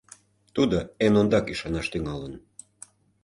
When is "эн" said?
1.05-1.13